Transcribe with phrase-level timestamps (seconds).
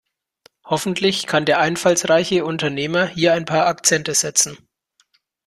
[0.65, 4.57] Hoffentlich kann der einfallsreiche Unternehmer hier ein paar Akzente setzen.